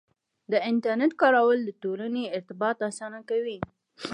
د 0.51 0.53
انټرنیټ 0.69 1.13
کارول 1.21 1.59
د 1.63 1.69
ټولنې 1.83 2.23
ارتباط 2.37 2.77
اسانه 2.89 3.19
کوي. 3.29 3.57